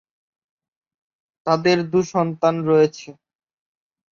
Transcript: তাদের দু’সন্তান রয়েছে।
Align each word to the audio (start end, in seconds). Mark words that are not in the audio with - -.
তাদের 1.47 1.77
দু’সন্তান 1.91 2.55
রয়েছে। 2.63 3.09